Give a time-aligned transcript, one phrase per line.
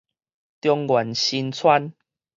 [0.61, 1.93] 中原新村